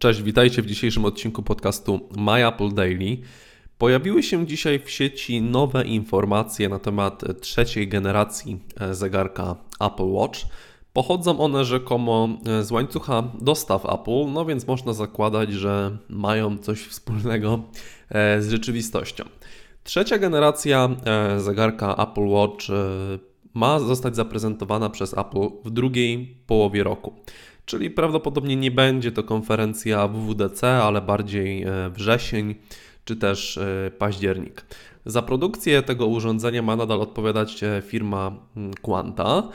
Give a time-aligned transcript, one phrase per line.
[0.00, 3.18] Cześć, witajcie w dzisiejszym odcinku podcastu My Apple Daily.
[3.78, 10.40] Pojawiły się dzisiaj w sieci nowe informacje na temat trzeciej generacji e, zegarka Apple Watch.
[10.92, 16.80] Pochodzą one rzekomo e, z łańcucha dostaw Apple, no więc można zakładać, że mają coś
[16.80, 17.62] wspólnego
[18.08, 19.24] e, z rzeczywistością.
[19.84, 20.88] Trzecia generacja
[21.38, 22.66] zegarka Apple Watch
[23.54, 27.14] ma zostać zaprezentowana przez Apple w drugiej połowie roku.
[27.70, 32.54] Czyli prawdopodobnie nie będzie to konferencja WWDC, ale bardziej e, wrzesień
[33.04, 34.64] czy też e, październik.
[35.06, 39.48] Za produkcję tego urządzenia ma nadal odpowiadać e, firma mm, Quanta,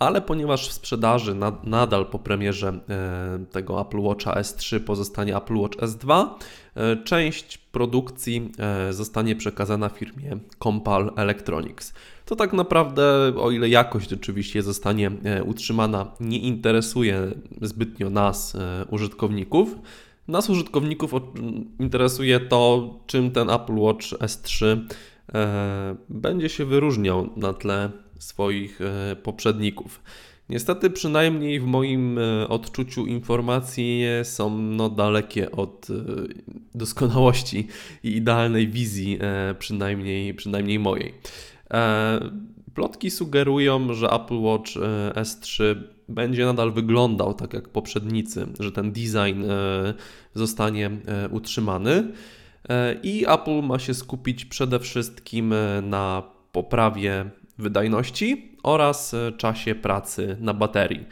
[0.00, 2.80] ale ponieważ w sprzedaży nadal po premierze
[3.52, 6.26] tego Apple Watcha S3 pozostanie Apple Watch S2,
[7.04, 8.52] część produkcji
[8.90, 11.94] zostanie przekazana firmie Compal Electronics
[12.30, 17.30] to tak naprawdę, o ile jakość oczywiście zostanie e, utrzymana, nie interesuje
[17.62, 19.78] zbytnio nas, e, użytkowników.
[20.28, 21.12] Nas, użytkowników,
[21.78, 24.78] interesuje to, czym ten Apple Watch S3
[25.34, 27.90] e, będzie się wyróżniał na tle
[28.20, 28.78] swoich
[29.22, 30.02] poprzedników.
[30.48, 32.18] Niestety, przynajmniej w moim
[32.48, 35.86] odczuciu, informacje są no, dalekie od
[36.74, 37.66] doskonałości
[38.04, 39.18] i idealnej wizji,
[39.58, 41.14] przynajmniej, przynajmniej mojej.
[41.74, 42.30] E,
[42.74, 45.74] plotki sugerują, że Apple Watch e, S3
[46.08, 49.94] będzie nadal wyglądał tak jak poprzednicy, że ten design e,
[50.34, 50.90] zostanie
[51.30, 52.12] utrzymany
[53.02, 61.06] i Apple ma się skupić przede wszystkim na poprawie wydajności oraz czasie pracy na baterii.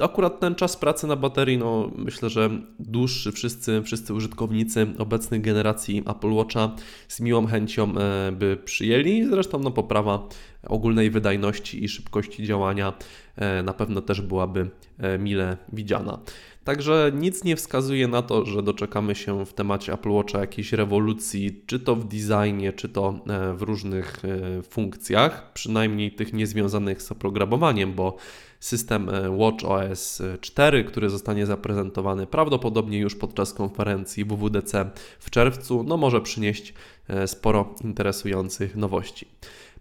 [0.00, 6.02] Akurat ten czas pracy na baterii, no myślę, że dłuższy wszyscy, wszyscy użytkownicy obecnych generacji
[6.06, 6.76] Apple Watcha
[7.08, 9.26] z miłą chęcią e, by przyjęli.
[9.26, 10.28] Zresztą no, poprawa
[10.66, 12.92] ogólnej wydajności i szybkości działania
[13.36, 16.18] e, na pewno też byłaby e, mile widziana.
[16.64, 21.62] Także nic nie wskazuje na to, że doczekamy się w temacie Apple Watcha jakiejś rewolucji,
[21.66, 23.20] czy to w designie, czy to
[23.54, 24.22] w różnych
[24.70, 28.16] funkcjach, przynajmniej tych niezwiązanych z oprogramowaniem, bo
[28.64, 35.82] system e, Watch OS 4, który zostanie zaprezentowany prawdopodobnie już podczas konferencji WWDC w czerwcu,
[35.82, 36.74] no może przynieść
[37.08, 39.28] e, sporo interesujących nowości.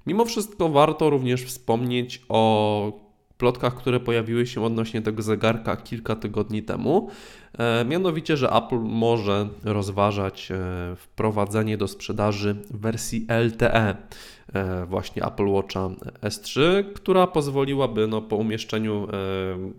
[0.08, 3.03] Mimo wszystko warto również wspomnieć o
[3.44, 7.10] plotkach, które pojawiły się odnośnie tego zegarka kilka tygodni temu.
[7.58, 10.50] E, mianowicie, że Apple może rozważać
[10.98, 13.96] wprowadzenie do sprzedaży wersji LTE
[14.54, 15.90] E, właśnie Apple Watcha
[16.22, 19.08] S3, która pozwoliłaby no, po umieszczeniu e,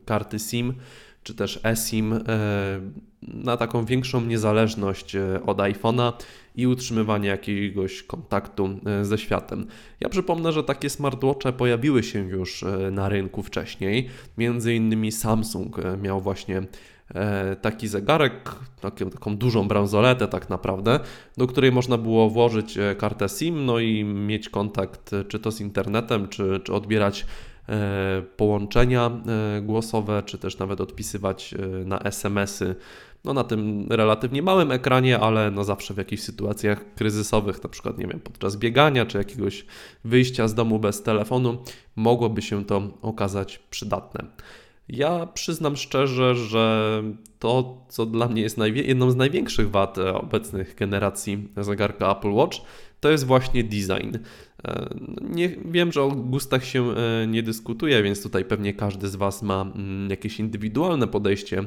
[0.05, 0.75] karty SIM
[1.25, 2.21] czy też eSIM e,
[3.23, 6.13] na taką większą niezależność od iPhone'a
[6.57, 9.67] i utrzymywanie jakiegoś kontaktu ze światem.
[10.01, 14.09] Ja przypomnę, że takie smartwatche pojawiły się już na rynku wcześniej.
[14.39, 16.63] Między innymi Samsung miał właśnie
[17.15, 21.01] E, taki zegarek, taką, taką dużą bransoletę tak naprawdę,
[21.37, 25.53] do której można było włożyć e, kartę SIM, no i mieć kontakt e, czy to
[25.53, 27.27] z internetem, czy, czy odbierać
[28.37, 29.11] połączenia
[29.63, 31.55] głosowe, czy też nawet odpisywać
[31.85, 32.75] na SMS-y.
[33.25, 37.99] No na tym relatywnie małym ekranie, ale no zawsze w jakichś sytuacjach kryzysowych, na przykład
[37.99, 39.67] nie wiem, podczas biegania czy jakiegoś
[40.05, 41.59] wyjścia z domu bez telefonu,
[41.97, 44.25] mogłoby się to okazać przydatne.
[44.89, 47.03] Ja przyznam szczerze, że
[47.39, 52.59] to, co dla mnie jest jedną z największych wad e, obecnych generacji zegarka Apple Watch,
[53.01, 54.17] to jest właśnie design.
[54.65, 54.89] E,
[55.21, 59.43] nie, wiem, że o gustach się e, nie dyskutuje, więc tutaj pewnie każdy z Was
[59.43, 61.65] ma mm, jakieś indywidualne podejście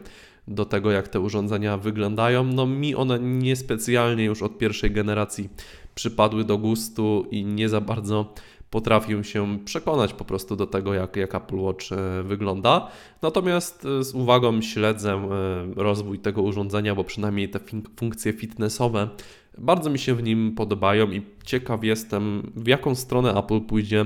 [0.48, 2.44] do tego, jak te urządzenia wyglądają.
[2.44, 5.50] No mi one niespecjalnie już od pierwszej generacji
[5.96, 8.34] przypadły do gustu i nie za bardzo
[8.70, 12.88] potrafię się przekonać po prostu do tego, jak, jak Apple Watch e, wygląda.
[13.22, 15.28] Natomiast e, z uwagą śledzę e,
[15.76, 17.60] rozwój tego urządzenia, bo przynajmniej te
[17.96, 19.10] funkcje fitnessowe
[19.58, 24.06] bardzo mi się w nim podobają i ciekaw jestem, w jaką stronę Apple pójdzie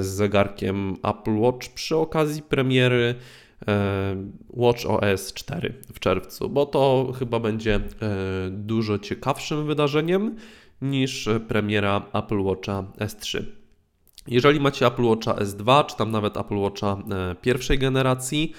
[0.00, 3.14] z zegarkiem Apple Watch przy okazji premiery
[4.50, 7.80] Watch OS 4 w czerwcu, bo to chyba będzie
[8.50, 10.36] dużo ciekawszym wydarzeniem
[10.82, 13.59] niż premiera Apple Watcha S3.
[14.26, 18.52] Jeżeli macie Apple Watcha S2, czy tam nawet Apple Watcha e, pierwszej generacji,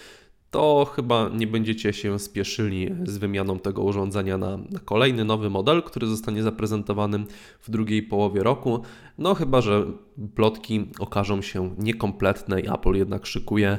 [0.51, 6.07] to chyba nie będziecie się spieszyli z wymianą tego urządzenia na, kolejny nowy model, który
[6.07, 7.25] zostanie zaprezentowany
[7.61, 8.81] w drugiej połowie roku.
[9.17, 9.85] No chyba, że
[10.35, 13.77] plotki okażą się niekompletne i Apple jednak szykuje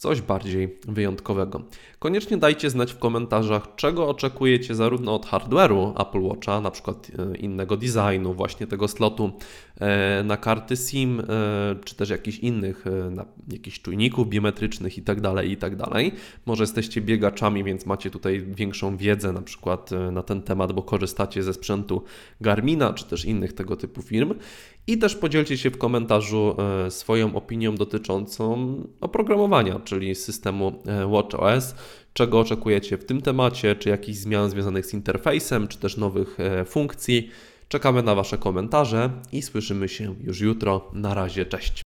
[0.00, 1.62] coś bardziej wyjątkowego.
[1.98, 7.36] Koniecznie dajcie znać w komentarzach, czego oczekujecie zarówno od hardware'u Apple Watcha, na przykład e,
[7.36, 9.32] innego designu, właśnie tego slotu
[9.80, 11.24] e, na karty SIM, e,
[11.84, 12.84] czy też jakichś innych,
[13.48, 15.84] jakichś czujników biometrycznych itd., tak itd.
[15.92, 16.04] Tak
[16.46, 21.42] Może jesteście biegaczami, więc macie tutaj większą wiedzę na przykład na ten temat, bo korzystacie
[21.42, 22.04] ze sprzętu
[22.40, 24.34] Garmina, czy też innych tego typu firm.
[24.90, 26.56] I też podzielcie się w komentarzu
[26.88, 31.74] swoją opinią dotyczącą oprogramowania, czyli systemu WatchOS
[32.12, 36.64] czego oczekujecie w tym temacie, czy jakichś zmian związanych z interfejsem, czy też nowych e,
[36.64, 37.30] funkcji.
[37.68, 40.90] Czekamy na Wasze komentarze i słyszymy się już jutro.
[40.92, 41.82] Na razie, cześć.